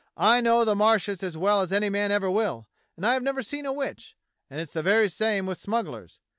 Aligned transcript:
I 0.17 0.41
know 0.41 0.65
the 0.65 0.73
Marshes 0.73 1.21
as 1.21 1.37
well 1.37 1.61
as 1.61 1.71
any 1.71 1.87
man 1.87 2.09
ever 2.11 2.27
will, 2.31 2.67
and 2.97 3.05
I've 3.05 3.21
never 3.21 3.43
seen 3.43 3.67
a 3.67 3.71
witch, 3.71 4.15
and 4.49 4.59
it's 4.59 4.73
the 4.73 4.81
very 4.81 5.07
same 5.09 5.45
with 5.45 5.59
smugglers. 5.59 6.19